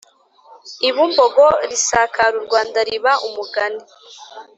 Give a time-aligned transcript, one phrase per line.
[0.87, 3.81] i Bumbogo risakara u Rwanda riba umugani.